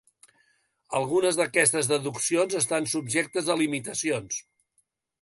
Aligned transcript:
Algunes 0.99 1.37
d'aquestes 1.41 1.91
deduccions 1.93 2.57
estan 2.63 2.91
subjectes 2.97 3.53
a 3.57 3.63
limitacions. 3.63 4.43